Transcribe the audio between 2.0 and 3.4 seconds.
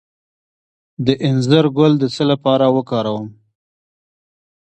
څه لپاره وکاروم؟